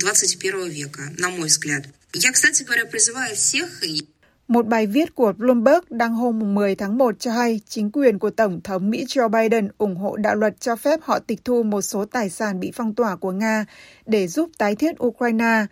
Một 4.48 4.68
bài 4.68 4.88
viết 4.88 5.16
của 5.16 5.34
Bloomberg 5.34 5.80
đăng 5.90 6.14
hôm 6.14 6.56
10 6.56 6.76
tháng 6.76 6.98
1 6.98 7.20
cho 7.20 7.32
hay 7.32 7.62
chính 7.68 7.92
quyền 7.92 8.20
của 8.20 8.30
Tổng 8.30 8.62
thống 8.64 8.90
Mỹ 8.90 9.06
Joe 9.06 9.30
Biden 9.30 9.68
ủng 9.78 9.96
hộ 9.96 10.16
đạo 10.16 10.36
luật 10.36 10.60
cho 10.60 10.76
phép 10.76 11.00
họ 11.04 11.20
tịch 11.20 11.40
thu 11.46 11.64
một 11.64 11.82
số 11.82 12.06
tài 12.06 12.30
sản 12.30 12.60
bị 12.60 12.72
phong 12.76 12.96
tỏa 12.96 13.16
của 13.16 13.32
Nga 13.32 13.66
để 14.06 14.28
giúp 14.28 14.50
tái 14.58 14.76
thiết 14.76 15.04
Ukraine. 15.04 15.66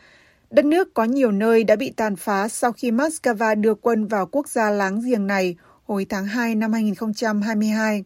Đất 0.50 0.66
nước 0.66 0.94
có 0.94 1.04
nhiều 1.04 1.32
nơi 1.32 1.64
đã 1.64 1.76
bị 1.76 1.92
tàn 1.96 2.16
phá 2.16 2.48
sau 2.48 2.72
khi 2.72 2.92
Moscow 2.92 3.62
đưa 3.62 3.74
quân 3.74 4.08
vào 4.08 4.26
quốc 4.26 4.50
gia 4.50 4.70
láng 4.70 5.02
giềng 5.06 5.28
này 5.28 5.56
hồi 5.86 6.06
tháng 6.10 6.26
2 6.26 6.56
năm 6.56 6.74
2022. 6.74 8.04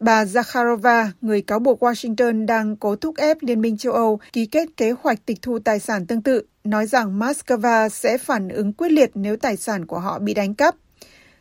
Bà 0.00 0.24
Zakharova, 0.24 1.08
người 1.20 1.42
cáo 1.42 1.58
buộc 1.58 1.82
Washington 1.82 2.46
đang 2.46 2.76
cố 2.76 2.96
thúc 2.96 3.16
ép 3.16 3.36
Liên 3.40 3.60
minh 3.60 3.76
châu 3.76 3.92
Âu 3.92 4.20
ký 4.32 4.46
kết 4.46 4.68
kế 4.76 4.90
hoạch 4.90 5.26
tịch 5.26 5.38
thu 5.42 5.58
tài 5.58 5.80
sản 5.80 6.06
tương 6.06 6.22
tự, 6.22 6.42
nói 6.64 6.86
rằng 6.86 7.18
Moscow 7.18 7.88
sẽ 7.88 8.18
phản 8.18 8.48
ứng 8.48 8.72
quyết 8.72 8.92
liệt 8.92 9.10
nếu 9.14 9.36
tài 9.36 9.56
sản 9.56 9.86
của 9.86 9.98
họ 9.98 10.18
bị 10.18 10.34
đánh 10.34 10.54
cắp. 10.54 10.74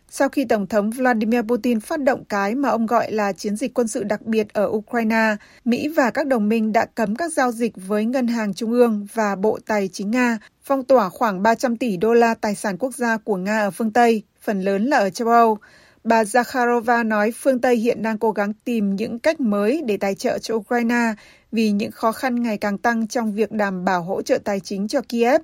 Sau 0.10 0.30
khi 0.30 0.46
Tổng 0.46 0.68
thống 0.68 0.90
Vladimir 0.90 1.42
Putin 1.42 1.80
phát 1.80 2.02
động 2.02 2.24
cái 2.30 2.56
mà 2.56 2.70
ông 2.70 2.86
gọi 2.86 3.12
là 3.12 3.34
chiến 3.34 3.56
dịch 3.56 3.74
quân 3.74 3.88
sự 3.88 4.04
đặc 4.04 4.22
biệt 4.22 4.54
ở 4.54 4.66
Ukraine, 4.66 5.36
Mỹ 5.66 5.88
và 5.88 6.12
các 6.12 6.28
đồng 6.28 6.50
minh 6.50 6.74
đã 6.74 6.86
cấm 6.86 7.16
các 7.16 7.34
giao 7.34 7.52
dịch 7.52 7.74
với 7.75 8.06
Ngân 8.06 8.28
hàng 8.28 8.54
Trung 8.54 8.72
ương 8.72 9.08
và 9.14 9.36
Bộ 9.36 9.60
Tài 9.66 9.90
chính 9.94 10.12
Nga, 10.12 10.38
phong 10.64 10.84
tỏa 10.84 11.10
khoảng 11.10 11.44
300 11.44 11.78
tỷ 11.78 11.98
đô 11.98 12.14
la 12.14 12.34
tài 12.34 12.56
sản 12.56 12.78
quốc 12.78 12.96
gia 12.96 13.18
của 13.18 13.38
Nga 13.38 13.60
ở 13.60 13.72
phương 13.72 13.92
Tây, 13.92 14.24
phần 14.42 14.62
lớn 14.62 14.86
là 14.86 14.98
ở 14.98 15.10
châu 15.10 15.28
Âu. 15.28 15.58
Bà 16.04 16.24
Zakharova 16.24 17.08
nói 17.08 17.31
phương 17.36 17.62
Tây 17.62 17.75
hiện 17.75 18.04
đang 18.04 18.18
cố 18.18 18.31
gắng 18.31 18.54
tìm 18.66 18.96
những 18.96 19.20
cách 19.20 19.40
mới 19.40 19.81
để 19.86 19.98
tài 19.98 20.16
trợ 20.16 20.40
cho 20.40 20.56
Ukraine 20.56 21.14
vì 21.54 21.72
những 21.72 21.92
khó 21.92 22.12
khăn 22.12 22.44
ngày 22.44 22.58
càng 22.58 22.78
tăng 22.78 23.08
trong 23.08 23.34
việc 23.34 23.52
đảm 23.52 23.86
bảo 23.86 24.04
hỗ 24.04 24.22
trợ 24.22 24.38
tài 24.38 24.60
chính 24.60 24.88
cho 24.88 25.02
Kiev. 25.02 25.42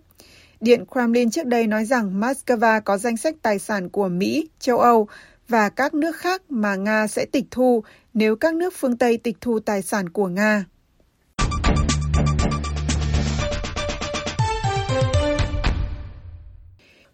Điện 0.60 0.84
Kremlin 0.92 1.32
trước 1.32 1.46
đây 1.46 1.68
nói 1.68 1.86
rằng 1.86 2.22
Moscow 2.22 2.82
có 2.82 2.98
danh 2.98 3.18
sách 3.18 3.36
tài 3.42 3.60
sản 3.60 3.90
của 3.90 4.08
Mỹ, 4.08 4.48
châu 4.60 4.80
Âu 4.80 5.08
và 5.48 5.70
các 5.70 5.94
nước 5.94 6.16
khác 6.16 6.42
mà 6.50 6.76
Nga 6.76 7.08
sẽ 7.08 7.26
tịch 7.26 7.46
thu 7.52 7.84
nếu 8.14 8.36
các 8.36 8.56
nước 8.56 8.74
phương 8.78 8.98
Tây 8.98 9.18
tịch 9.18 9.38
thu 9.42 9.60
tài 9.60 9.82
sản 9.82 10.10
của 10.10 10.28
Nga. 10.28 10.66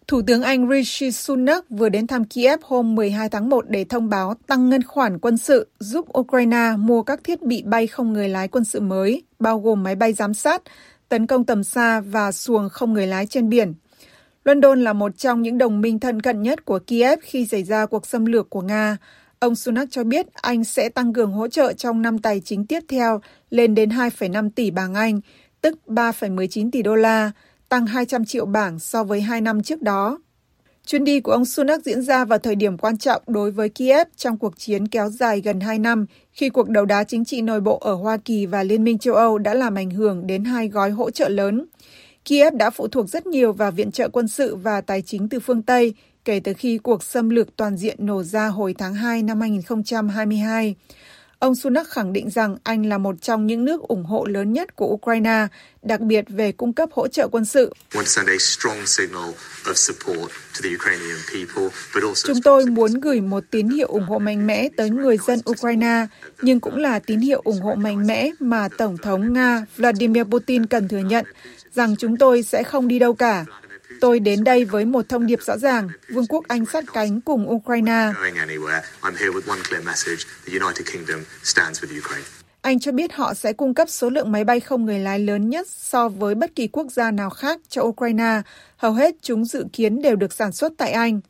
Thủ 0.08 0.22
tướng 0.26 0.42
Anh 0.42 0.70
Rishi 0.70 1.12
Sunak 1.12 1.64
vừa 1.70 1.88
đến 1.88 2.06
thăm 2.06 2.24
Kiev 2.24 2.60
hôm 2.62 2.94
12 2.94 3.28
tháng 3.28 3.48
1 3.48 3.64
để 3.68 3.84
thông 3.84 4.08
báo 4.08 4.34
tăng 4.46 4.70
ngân 4.70 4.82
khoản 4.82 5.18
quân 5.18 5.38
sự 5.38 5.68
giúp 5.78 6.18
Ukraine 6.18 6.72
mua 6.78 7.02
các 7.02 7.24
thiết 7.24 7.42
bị 7.42 7.62
bay 7.62 7.86
không 7.86 8.12
người 8.12 8.28
lái 8.28 8.48
quân 8.48 8.64
sự 8.64 8.80
mới, 8.80 9.22
bao 9.38 9.60
gồm 9.60 9.82
máy 9.82 9.96
bay 9.96 10.12
giám 10.12 10.34
sát, 10.34 10.62
tấn 11.08 11.26
công 11.26 11.44
tầm 11.44 11.64
xa 11.64 12.00
và 12.00 12.32
xuồng 12.32 12.68
không 12.68 12.92
người 12.92 13.06
lái 13.06 13.26
trên 13.26 13.48
biển. 13.48 13.74
London 14.44 14.84
là 14.84 14.92
một 14.92 15.18
trong 15.18 15.42
những 15.42 15.58
đồng 15.58 15.80
minh 15.80 16.00
thân 16.00 16.22
cận 16.22 16.42
nhất 16.42 16.64
của 16.64 16.78
Kiev 16.78 17.18
khi 17.22 17.46
xảy 17.46 17.62
ra 17.62 17.86
cuộc 17.86 18.06
xâm 18.06 18.26
lược 18.26 18.50
của 18.50 18.62
Nga. 18.62 18.96
Ông 19.38 19.54
Sunak 19.54 19.88
cho 19.90 20.04
biết 20.04 20.26
Anh 20.34 20.64
sẽ 20.64 20.88
tăng 20.88 21.12
cường 21.12 21.32
hỗ 21.32 21.48
trợ 21.48 21.72
trong 21.72 22.02
năm 22.02 22.18
tài 22.18 22.40
chính 22.44 22.66
tiếp 22.66 22.80
theo 22.88 23.20
lên 23.50 23.74
đến 23.74 23.88
2,5 23.88 24.50
tỷ 24.50 24.70
bảng 24.70 24.94
Anh, 24.94 25.20
tức 25.60 25.78
3,19 25.86 26.70
tỷ 26.70 26.82
đô 26.82 26.94
la, 26.94 27.30
tăng 27.68 27.86
200 27.86 28.24
triệu 28.24 28.46
bảng 28.46 28.78
so 28.78 29.04
với 29.04 29.20
hai 29.20 29.40
năm 29.40 29.62
trước 29.62 29.82
đó. 29.82 30.18
Chuyến 30.86 31.04
đi 31.04 31.20
của 31.20 31.32
ông 31.32 31.44
Sunak 31.44 31.84
diễn 31.84 32.02
ra 32.02 32.24
vào 32.24 32.38
thời 32.38 32.54
điểm 32.54 32.78
quan 32.78 32.98
trọng 32.98 33.22
đối 33.26 33.50
với 33.50 33.68
Kiev 33.68 34.08
trong 34.16 34.38
cuộc 34.38 34.58
chiến 34.58 34.88
kéo 34.88 35.08
dài 35.10 35.40
gần 35.40 35.60
2 35.60 35.78
năm, 35.78 36.06
khi 36.32 36.48
cuộc 36.48 36.68
đấu 36.68 36.84
đá 36.84 37.04
chính 37.04 37.24
trị 37.24 37.42
nội 37.42 37.60
bộ 37.60 37.78
ở 37.78 37.94
Hoa 37.94 38.16
Kỳ 38.16 38.46
và 38.46 38.62
Liên 38.62 38.84
minh 38.84 38.98
châu 38.98 39.14
Âu 39.14 39.38
đã 39.38 39.54
làm 39.54 39.74
ảnh 39.74 39.90
hưởng 39.90 40.26
đến 40.26 40.44
hai 40.44 40.68
gói 40.68 40.90
hỗ 40.90 41.10
trợ 41.10 41.28
lớn. 41.28 41.66
Kiev 42.24 42.54
đã 42.54 42.70
phụ 42.70 42.88
thuộc 42.88 43.08
rất 43.08 43.26
nhiều 43.26 43.52
vào 43.52 43.70
viện 43.70 43.92
trợ 43.92 44.08
quân 44.08 44.28
sự 44.28 44.56
và 44.56 44.80
tài 44.80 45.02
chính 45.02 45.28
từ 45.28 45.40
phương 45.40 45.62
Tây 45.62 45.94
kể 46.24 46.40
từ 46.40 46.52
khi 46.54 46.78
cuộc 46.78 47.02
xâm 47.02 47.30
lược 47.30 47.56
toàn 47.56 47.76
diện 47.76 47.96
nổ 47.98 48.22
ra 48.22 48.46
hồi 48.46 48.74
tháng 48.78 48.94
2 48.94 49.22
năm 49.22 49.40
2022. 49.40 50.74
Ông 51.46 51.54
Sunak 51.54 51.88
khẳng 51.88 52.12
định 52.12 52.30
rằng 52.30 52.56
Anh 52.62 52.86
là 52.86 52.98
một 52.98 53.22
trong 53.22 53.46
những 53.46 53.64
nước 53.64 53.80
ủng 53.80 54.04
hộ 54.04 54.24
lớn 54.24 54.52
nhất 54.52 54.76
của 54.76 54.86
Ukraine, 54.86 55.46
đặc 55.82 56.00
biệt 56.00 56.24
về 56.28 56.52
cung 56.52 56.72
cấp 56.72 56.88
hỗ 56.92 57.08
trợ 57.08 57.28
quân 57.28 57.44
sự. 57.44 57.72
Chúng 62.24 62.42
tôi 62.44 62.66
muốn 62.66 63.00
gửi 63.00 63.20
một 63.20 63.44
tín 63.50 63.68
hiệu 63.68 63.88
ủng 63.88 64.02
hộ 64.02 64.18
mạnh 64.18 64.46
mẽ 64.46 64.68
tới 64.76 64.90
người 64.90 65.16
dân 65.26 65.40
Ukraine, 65.50 66.06
nhưng 66.42 66.60
cũng 66.60 66.76
là 66.76 66.98
tín 66.98 67.20
hiệu 67.20 67.40
ủng 67.44 67.60
hộ 67.60 67.74
mạnh 67.74 68.06
mẽ 68.06 68.30
mà 68.40 68.68
Tổng 68.78 68.96
thống 68.98 69.32
Nga 69.32 69.66
Vladimir 69.76 70.24
Putin 70.24 70.66
cần 70.66 70.88
thừa 70.88 70.98
nhận 70.98 71.26
rằng 71.74 71.96
chúng 71.96 72.16
tôi 72.16 72.42
sẽ 72.42 72.62
không 72.62 72.88
đi 72.88 72.98
đâu 72.98 73.14
cả. 73.14 73.44
Tôi 74.00 74.20
đến 74.20 74.44
đây 74.44 74.64
với 74.64 74.84
một 74.84 75.08
thông 75.08 75.26
điệp 75.26 75.42
rõ 75.42 75.58
ràng, 75.58 75.88
Vương 76.08 76.26
quốc 76.26 76.44
Anh 76.48 76.66
sát 76.66 76.84
cánh 76.92 77.20
cùng 77.20 77.50
Ukraine. 77.50 78.12
Anh 82.60 82.80
cho 82.80 82.92
biết 82.92 83.12
họ 83.12 83.34
sẽ 83.34 83.52
cung 83.52 83.74
cấp 83.74 83.88
số 83.88 84.10
lượng 84.10 84.32
máy 84.32 84.44
bay 84.44 84.60
không 84.60 84.86
người 84.86 84.98
lái 84.98 85.18
lớn 85.18 85.50
nhất 85.50 85.66
so 85.70 86.08
với 86.08 86.34
bất 86.34 86.54
kỳ 86.54 86.68
quốc 86.68 86.86
gia 86.92 87.10
nào 87.10 87.30
khác 87.30 87.60
cho 87.68 87.82
Ukraine. 87.82 88.42
Hầu 88.76 88.92
hết 88.92 89.14
chúng 89.22 89.44
dự 89.44 89.64
kiến 89.72 90.02
đều 90.02 90.16
được 90.16 90.32
sản 90.32 90.52
xuất 90.52 90.72
tại 90.78 90.92
Anh. 90.92 91.20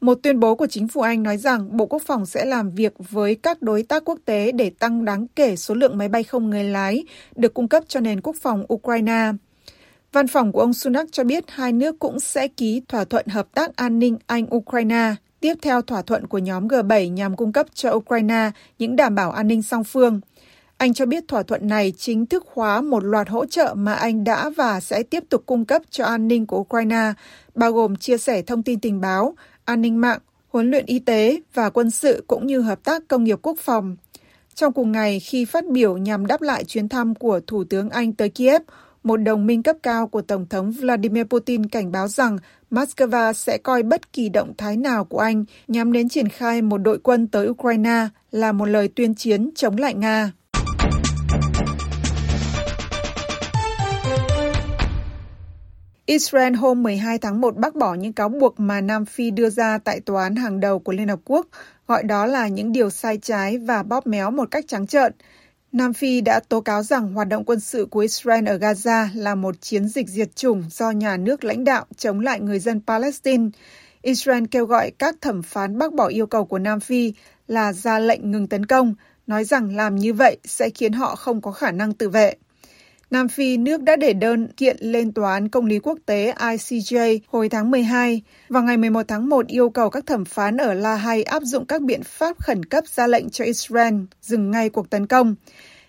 Một 0.00 0.18
tuyên 0.22 0.40
bố 0.40 0.54
của 0.54 0.66
chính 0.66 0.88
phủ 0.88 1.00
Anh 1.00 1.22
nói 1.22 1.36
rằng 1.36 1.76
Bộ 1.76 1.86
Quốc 1.86 2.02
phòng 2.06 2.26
sẽ 2.26 2.44
làm 2.44 2.70
việc 2.70 2.92
với 3.10 3.34
các 3.34 3.62
đối 3.62 3.82
tác 3.82 4.04
quốc 4.04 4.18
tế 4.24 4.52
để 4.52 4.70
tăng 4.78 5.04
đáng 5.04 5.26
kể 5.36 5.56
số 5.56 5.74
lượng 5.74 5.98
máy 5.98 6.08
bay 6.08 6.24
không 6.24 6.50
người 6.50 6.64
lái 6.64 7.04
được 7.36 7.54
cung 7.54 7.68
cấp 7.68 7.82
cho 7.88 8.00
nền 8.00 8.20
quốc 8.20 8.36
phòng 8.40 8.64
Ukraine. 8.72 9.32
Văn 10.12 10.26
phòng 10.26 10.52
của 10.52 10.60
ông 10.60 10.72
Sunak 10.72 11.06
cho 11.12 11.24
biết 11.24 11.44
hai 11.48 11.72
nước 11.72 11.98
cũng 11.98 12.20
sẽ 12.20 12.48
ký 12.48 12.82
thỏa 12.88 13.04
thuận 13.04 13.26
hợp 13.26 13.48
tác 13.54 13.76
an 13.76 13.98
ninh 13.98 14.16
Anh-Ukraine 14.26 15.14
tiếp 15.40 15.54
theo 15.62 15.82
thỏa 15.82 16.02
thuận 16.02 16.26
của 16.26 16.38
nhóm 16.38 16.68
G7 16.68 17.12
nhằm 17.12 17.36
cung 17.36 17.52
cấp 17.52 17.66
cho 17.74 17.92
Ukraine 17.92 18.50
những 18.78 18.96
đảm 18.96 19.14
bảo 19.14 19.30
an 19.30 19.48
ninh 19.48 19.62
song 19.62 19.84
phương. 19.84 20.20
Anh 20.76 20.94
cho 20.94 21.06
biết 21.06 21.28
thỏa 21.28 21.42
thuận 21.42 21.68
này 21.68 21.92
chính 21.96 22.26
thức 22.26 22.46
hóa 22.54 22.80
một 22.80 23.04
loạt 23.04 23.28
hỗ 23.28 23.46
trợ 23.46 23.74
mà 23.76 23.94
Anh 23.94 24.24
đã 24.24 24.50
và 24.50 24.80
sẽ 24.80 25.02
tiếp 25.02 25.24
tục 25.28 25.42
cung 25.46 25.64
cấp 25.64 25.82
cho 25.90 26.04
an 26.04 26.28
ninh 26.28 26.46
của 26.46 26.58
Ukraine, 26.58 27.12
bao 27.54 27.72
gồm 27.72 27.96
chia 27.96 28.18
sẻ 28.18 28.42
thông 28.42 28.62
tin 28.62 28.80
tình 28.80 29.00
báo, 29.00 29.34
an 29.64 29.80
ninh 29.80 30.00
mạng, 30.00 30.18
huấn 30.48 30.70
luyện 30.70 30.86
y 30.86 30.98
tế 30.98 31.40
và 31.54 31.70
quân 31.70 31.90
sự 31.90 32.24
cũng 32.26 32.46
như 32.46 32.60
hợp 32.60 32.84
tác 32.84 33.08
công 33.08 33.24
nghiệp 33.24 33.38
quốc 33.42 33.58
phòng. 33.60 33.96
Trong 34.54 34.72
cùng 34.72 34.92
ngày, 34.92 35.20
khi 35.20 35.44
phát 35.44 35.66
biểu 35.66 35.96
nhằm 35.96 36.26
đáp 36.26 36.42
lại 36.42 36.64
chuyến 36.64 36.88
thăm 36.88 37.14
của 37.14 37.40
Thủ 37.46 37.64
tướng 37.64 37.90
Anh 37.90 38.12
tới 38.12 38.28
Kiev, 38.28 38.62
một 39.02 39.16
đồng 39.16 39.46
minh 39.46 39.62
cấp 39.62 39.76
cao 39.82 40.06
của 40.06 40.22
Tổng 40.22 40.46
thống 40.46 40.72
Vladimir 40.72 41.24
Putin 41.24 41.66
cảnh 41.66 41.92
báo 41.92 42.08
rằng 42.08 42.38
Moscow 42.70 43.32
sẽ 43.32 43.58
coi 43.58 43.82
bất 43.82 44.12
kỳ 44.12 44.28
động 44.28 44.52
thái 44.58 44.76
nào 44.76 45.04
của 45.04 45.18
Anh 45.18 45.44
nhằm 45.68 45.92
đến 45.92 46.08
triển 46.08 46.28
khai 46.28 46.62
một 46.62 46.78
đội 46.78 46.98
quân 46.98 47.28
tới 47.28 47.48
Ukraine 47.48 48.08
là 48.30 48.52
một 48.52 48.66
lời 48.66 48.88
tuyên 48.88 49.14
chiến 49.14 49.50
chống 49.54 49.76
lại 49.76 49.94
Nga. 49.94 50.32
Israel 56.08 56.54
hôm 56.54 56.82
12 56.82 57.18
tháng 57.18 57.40
1 57.40 57.56
bác 57.56 57.74
bỏ 57.74 57.94
những 57.94 58.12
cáo 58.12 58.28
buộc 58.28 58.60
mà 58.60 58.80
Nam 58.80 59.04
Phi 59.04 59.30
đưa 59.30 59.50
ra 59.50 59.78
tại 59.78 60.00
tòa 60.00 60.22
án 60.22 60.36
hàng 60.36 60.60
đầu 60.60 60.78
của 60.78 60.92
Liên 60.92 61.08
Hợp 61.08 61.20
Quốc, 61.24 61.46
gọi 61.86 62.02
đó 62.02 62.26
là 62.26 62.48
những 62.48 62.72
điều 62.72 62.90
sai 62.90 63.18
trái 63.22 63.58
và 63.58 63.82
bóp 63.82 64.06
méo 64.06 64.30
một 64.30 64.50
cách 64.50 64.64
trắng 64.68 64.86
trợn. 64.86 65.12
Nam 65.72 65.92
Phi 65.92 66.20
đã 66.20 66.40
tố 66.48 66.60
cáo 66.60 66.82
rằng 66.82 67.12
hoạt 67.12 67.28
động 67.28 67.44
quân 67.44 67.60
sự 67.60 67.86
của 67.90 68.00
Israel 68.00 68.48
ở 68.48 68.58
Gaza 68.58 69.08
là 69.14 69.34
một 69.34 69.60
chiến 69.60 69.88
dịch 69.88 70.08
diệt 70.08 70.36
chủng 70.36 70.64
do 70.70 70.90
nhà 70.90 71.16
nước 71.16 71.44
lãnh 71.44 71.64
đạo 71.64 71.86
chống 71.96 72.20
lại 72.20 72.40
người 72.40 72.58
dân 72.58 72.80
Palestine. 72.86 73.48
Israel 74.02 74.44
kêu 74.50 74.66
gọi 74.66 74.90
các 74.98 75.16
thẩm 75.20 75.42
phán 75.42 75.78
bác 75.78 75.92
bỏ 75.94 76.06
yêu 76.06 76.26
cầu 76.26 76.44
của 76.44 76.58
Nam 76.58 76.80
Phi 76.80 77.12
là 77.48 77.72
ra 77.72 77.98
lệnh 77.98 78.30
ngừng 78.30 78.46
tấn 78.46 78.66
công, 78.66 78.94
nói 79.26 79.44
rằng 79.44 79.76
làm 79.76 79.96
như 79.96 80.12
vậy 80.12 80.38
sẽ 80.44 80.70
khiến 80.70 80.92
họ 80.92 81.16
không 81.16 81.40
có 81.40 81.52
khả 81.52 81.70
năng 81.70 81.92
tự 81.92 82.08
vệ. 82.08 82.34
Nam 83.10 83.28
Phi, 83.28 83.56
nước 83.56 83.82
đã 83.82 83.96
để 83.96 84.12
đơn 84.12 84.48
kiện 84.56 84.76
lên 84.80 85.12
Tòa 85.12 85.32
án 85.32 85.48
Công 85.48 85.66
lý 85.66 85.78
Quốc 85.78 85.98
tế 86.06 86.34
ICJ 86.38 87.18
hồi 87.26 87.48
tháng 87.48 87.70
12. 87.70 88.22
và 88.48 88.60
ngày 88.60 88.76
11 88.76 89.02
tháng 89.08 89.28
1 89.28 89.46
yêu 89.46 89.70
cầu 89.70 89.90
các 89.90 90.06
thẩm 90.06 90.24
phán 90.24 90.56
ở 90.56 90.74
La 90.74 90.96
Hay 90.96 91.22
áp 91.22 91.42
dụng 91.42 91.66
các 91.66 91.82
biện 91.82 92.02
pháp 92.02 92.38
khẩn 92.38 92.64
cấp 92.64 92.84
ra 92.86 93.06
lệnh 93.06 93.30
cho 93.30 93.44
Israel 93.44 93.94
dừng 94.20 94.50
ngay 94.50 94.68
cuộc 94.68 94.90
tấn 94.90 95.06
công. 95.06 95.34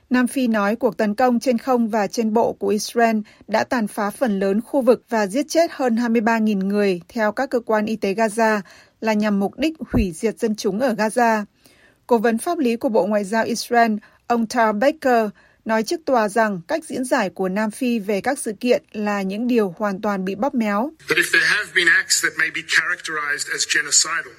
Nam 0.10 0.28
Phi 0.28 0.48
nói 0.48 0.76
cuộc 0.76 0.98
tấn 0.98 1.16
công 1.16 1.40
trên 1.40 1.58
không 1.58 1.90
và 1.90 2.08
trên 2.08 2.34
bộ 2.34 2.54
của 2.54 2.68
Israel 2.68 3.18
đã 3.48 3.64
tàn 3.64 3.88
phá 3.88 4.10
phần 4.10 4.40
lớn 4.40 4.62
khu 4.62 4.82
vực 4.82 5.04
và 5.10 5.28
giết 5.28 5.46
chết 5.50 5.72
hơn 5.72 5.96
23.000 5.96 6.68
người 6.68 7.02
theo 7.10 7.32
các 7.32 7.50
cơ 7.50 7.60
quan 7.60 7.86
y 7.86 7.96
tế 7.96 8.14
Gaza 8.14 8.62
là 9.02 9.14
nhằm 9.14 9.40
mục 9.40 9.60
đích 9.60 9.74
hủy 9.94 10.12
diệt 10.12 10.40
dân 10.40 10.56
chúng 10.56 10.80
ở 10.80 10.94
Gaza. 10.94 11.44
Cố 12.08 12.18
vấn 12.18 12.38
pháp 12.38 12.58
lý 12.58 12.76
của 12.76 12.90
Bộ 12.90 13.06
Ngoại 13.06 13.24
giao 13.24 13.46
Israel, 13.46 13.96
ông 14.28 14.46
Tal 14.46 14.74
Baker, 14.74 15.30
nói 15.70 15.84
trước 15.84 16.00
tòa 16.06 16.30
rằng 16.30 16.62
cách 16.68 16.84
diễn 16.86 17.06
giải 17.06 17.30
của 17.30 17.50
Nam 17.50 17.72
Phi 17.72 18.00
về 18.00 18.22
các 18.22 18.40
sự 18.40 18.52
kiện 18.60 18.84
là 18.92 19.22
những 19.22 19.48
điều 19.48 19.76
hoàn 19.78 20.02
toàn 20.02 20.26
bị 20.26 20.36
bóp 20.36 20.56
méo. 20.56 20.92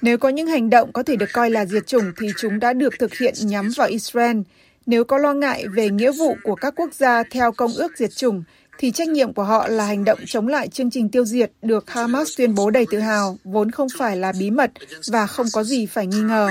Nếu 0.01 0.17
có 0.17 0.29
những 0.29 0.47
hành 0.47 0.69
động 0.69 0.93
có 0.93 1.03
thể 1.03 1.15
được 1.15 1.29
coi 1.33 1.49
là 1.49 1.65
diệt 1.65 1.87
chủng 1.87 2.11
thì 2.19 2.27
chúng 2.37 2.59
đã 2.59 2.73
được 2.73 2.93
thực 2.99 3.13
hiện 3.13 3.33
nhắm 3.41 3.69
vào 3.77 3.87
Israel. 3.87 4.37
Nếu 4.85 5.03
có 5.03 5.17
lo 5.17 5.33
ngại 5.33 5.65
về 5.67 5.89
nghĩa 5.89 6.11
vụ 6.11 6.37
của 6.43 6.55
các 6.55 6.73
quốc 6.75 6.93
gia 6.93 7.23
theo 7.23 7.51
công 7.51 7.73
ước 7.73 7.91
diệt 7.97 8.15
chủng, 8.15 8.43
thì 8.77 8.91
trách 8.91 9.07
nhiệm 9.07 9.33
của 9.33 9.43
họ 9.43 9.67
là 9.67 9.85
hành 9.85 10.05
động 10.05 10.19
chống 10.25 10.47
lại 10.47 10.67
chương 10.67 10.91
trình 10.91 11.09
tiêu 11.09 11.25
diệt 11.25 11.51
được 11.61 11.89
Hamas 11.89 12.37
tuyên 12.37 12.55
bố 12.55 12.69
đầy 12.69 12.85
tự 12.91 12.99
hào, 12.99 13.37
vốn 13.43 13.71
không 13.71 13.87
phải 13.99 14.17
là 14.17 14.31
bí 14.39 14.51
mật 14.51 14.71
và 15.07 15.27
không 15.27 15.47
có 15.53 15.63
gì 15.63 15.85
phải 15.85 16.07
nghi 16.07 16.21
ngờ. 16.21 16.49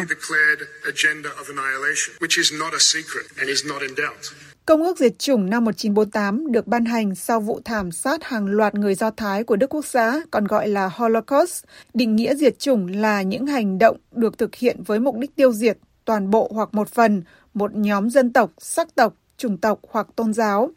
Công 4.67 4.83
ước 4.83 4.99
diệt 4.99 5.19
chủng 5.19 5.51
năm 5.51 5.65
1948 5.65 6.53
được 6.53 6.67
ban 6.67 6.85
hành 6.85 7.15
sau 7.15 7.41
vụ 7.41 7.61
thảm 7.65 7.93
sát 7.93 8.25
hàng 8.25 8.47
loạt 8.47 8.75
người 8.75 8.95
Do 8.95 9.11
Thái 9.11 9.45
của 9.45 9.57
Đức 9.57 9.75
Quốc 9.75 9.87
xã, 9.87 10.21
còn 10.31 10.45
gọi 10.45 10.69
là 10.69 10.91
Holocaust. 10.95 11.65
Định 11.95 12.17
nghĩa 12.17 12.35
diệt 12.35 12.59
chủng 12.59 12.87
là 12.87 13.23
những 13.23 13.47
hành 13.47 13.79
động 13.79 13.97
được 14.13 14.39
thực 14.39 14.55
hiện 14.55 14.83
với 14.83 15.01
mục 15.01 15.17
đích 15.19 15.37
tiêu 15.37 15.53
diệt 15.53 15.79
toàn 16.05 16.31
bộ 16.31 16.51
hoặc 16.55 16.75
một 16.75 16.89
phần 16.89 17.23
một 17.55 17.75
nhóm 17.75 18.11
dân 18.11 18.33
tộc, 18.33 18.51
sắc 18.59 18.95
tộc, 18.95 19.15
chủng 19.37 19.57
tộc 19.57 19.81
hoặc 19.91 20.07
tôn 20.17 20.33
giáo. 20.33 20.71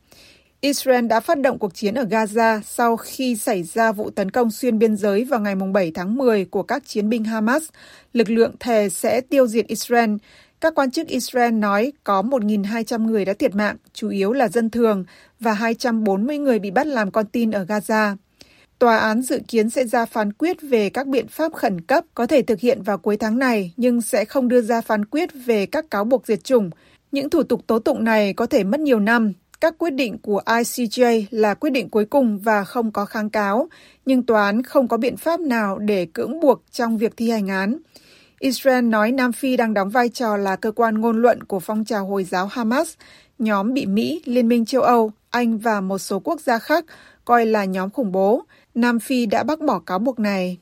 Israel 0.61 1.07
đã 1.07 1.19
phát 1.19 1.39
động 1.39 1.59
cuộc 1.59 1.73
chiến 1.73 1.95
ở 1.95 2.03
Gaza 2.03 2.61
sau 2.65 2.97
khi 2.97 3.35
xảy 3.35 3.63
ra 3.63 3.91
vụ 3.91 4.09
tấn 4.09 4.31
công 4.31 4.51
xuyên 4.51 4.79
biên 4.79 4.95
giới 4.95 5.23
vào 5.23 5.39
ngày 5.39 5.55
7 5.55 5.91
tháng 5.95 6.15
10 6.15 6.45
của 6.45 6.63
các 6.63 6.83
chiến 6.85 7.09
binh 7.09 7.23
Hamas. 7.23 7.63
Lực 8.13 8.29
lượng 8.29 8.55
thề 8.59 8.89
sẽ 8.89 9.21
tiêu 9.21 9.47
diệt 9.47 9.67
Israel. 9.67 10.09
Các 10.63 10.75
quan 10.75 10.91
chức 10.91 11.07
Israel 11.07 11.53
nói 11.53 11.93
có 12.03 12.21
1.200 12.21 13.05
người 13.05 13.25
đã 13.25 13.33
thiệt 13.33 13.55
mạng, 13.55 13.75
chủ 13.93 14.09
yếu 14.09 14.33
là 14.33 14.47
dân 14.47 14.69
thường, 14.69 15.05
và 15.39 15.53
240 15.53 16.37
người 16.37 16.59
bị 16.59 16.71
bắt 16.71 16.87
làm 16.87 17.11
con 17.11 17.25
tin 17.25 17.51
ở 17.51 17.63
Gaza. 17.63 18.15
Tòa 18.79 18.97
án 18.97 19.21
dự 19.21 19.39
kiến 19.47 19.69
sẽ 19.69 19.85
ra 19.85 20.05
phán 20.05 20.33
quyết 20.33 20.57
về 20.61 20.89
các 20.89 21.07
biện 21.07 21.27
pháp 21.27 21.53
khẩn 21.53 21.81
cấp 21.81 22.05
có 22.15 22.27
thể 22.27 22.41
thực 22.41 22.59
hiện 22.59 22.81
vào 22.81 22.97
cuối 22.97 23.17
tháng 23.17 23.39
này, 23.39 23.73
nhưng 23.77 24.01
sẽ 24.01 24.25
không 24.25 24.47
đưa 24.47 24.61
ra 24.61 24.81
phán 24.81 25.05
quyết 25.05 25.29
về 25.45 25.65
các 25.65 25.91
cáo 25.91 26.03
buộc 26.03 26.27
diệt 26.27 26.43
chủng. 26.43 26.69
Những 27.11 27.29
thủ 27.29 27.43
tục 27.43 27.61
tố 27.67 27.79
tụng 27.79 28.03
này 28.03 28.33
có 28.33 28.45
thể 28.45 28.63
mất 28.63 28.79
nhiều 28.79 28.99
năm. 28.99 29.33
Các 29.61 29.77
quyết 29.77 29.93
định 29.93 30.17
của 30.17 30.41
ICJ 30.45 31.25
là 31.31 31.53
quyết 31.53 31.69
định 31.69 31.89
cuối 31.89 32.05
cùng 32.05 32.39
và 32.39 32.63
không 32.63 32.91
có 32.91 33.05
kháng 33.05 33.29
cáo, 33.29 33.67
nhưng 34.05 34.23
tòa 34.23 34.45
án 34.45 34.63
không 34.63 34.87
có 34.87 34.97
biện 34.97 35.17
pháp 35.17 35.39
nào 35.39 35.77
để 35.79 36.07
cưỡng 36.13 36.39
buộc 36.39 36.63
trong 36.71 36.97
việc 36.97 37.13
thi 37.17 37.29
hành 37.29 37.47
án. 37.47 37.77
Israel 38.43 38.85
nói 38.85 39.11
Nam 39.11 39.31
Phi 39.31 39.57
đang 39.57 39.73
đóng 39.73 39.89
vai 39.89 40.09
trò 40.09 40.37
là 40.37 40.55
cơ 40.55 40.71
quan 40.71 41.01
ngôn 41.01 41.21
luận 41.21 41.43
của 41.43 41.59
phong 41.59 41.85
trào 41.85 42.05
Hồi 42.05 42.23
giáo 42.23 42.47
Hamas, 42.47 42.93
nhóm 43.39 43.73
bị 43.73 43.85
Mỹ, 43.85 44.21
Liên 44.25 44.47
minh 44.47 44.65
châu 44.65 44.81
Âu, 44.81 45.11
Anh 45.29 45.57
và 45.57 45.81
một 45.81 45.97
số 45.97 46.19
quốc 46.19 46.41
gia 46.41 46.59
khác 46.59 46.85
coi 47.25 47.45
là 47.45 47.65
nhóm 47.65 47.89
khủng 47.89 48.11
bố. 48.11 48.43
Nam 48.75 48.99
Phi 48.99 49.25
đã 49.25 49.43
bác 49.43 49.59
bỏ 49.61 49.79
cáo 49.79 49.99
buộc 49.99 50.19
này. 50.19 50.57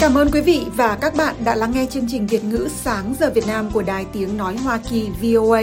Cảm 0.00 0.14
ơn 0.14 0.30
quý 0.32 0.40
vị 0.40 0.66
và 0.76 0.98
các 1.00 1.14
bạn 1.16 1.34
đã 1.44 1.54
lắng 1.54 1.72
nghe 1.74 1.86
chương 1.90 2.06
trình 2.08 2.26
Việt 2.26 2.44
ngữ 2.44 2.68
sáng 2.74 3.14
giờ 3.20 3.30
Việt 3.34 3.46
Nam 3.46 3.70
của 3.72 3.82
Đài 3.82 4.06
Tiếng 4.12 4.36
Nói 4.36 4.56
Hoa 4.56 4.80
Kỳ 4.90 5.08
VOA. 5.22 5.62